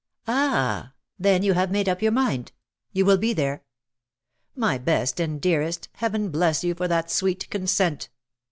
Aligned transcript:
Ah, 0.27 0.93
then 1.19 1.43
you 1.43 1.53
have 1.53 1.69
made 1.69 1.87
up 1.87 2.01
your 2.01 2.11
mind— 2.11 2.53
you 2.91 3.05
will 3.05 3.19
be 3.19 3.33
there. 3.33 3.61
My 4.55 4.79
best 4.79 5.19
and 5.19 5.39
dearest. 5.39 5.89
Heaven 5.93 6.31
bless 6.31 6.63
you 6.63 6.73
for 6.73 6.87
that 6.87 7.11
sweet 7.11 7.47
consent." 7.51 8.09